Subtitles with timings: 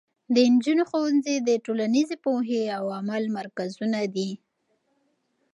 [0.33, 4.31] د نجونو ښوونځي د ټولنیزې پوهې او عمل مرکزونه دي.